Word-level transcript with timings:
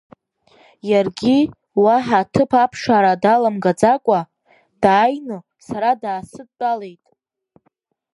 Иаргьы, 0.89 1.37
уаҳа 1.83 2.19
аҭыԥ 2.23 2.51
аԥшаара 2.63 3.13
даламгаӡакәа, 3.23 4.19
дааины 4.81 5.37
сара 5.67 5.91
даасыдтәалеит. 6.01 7.03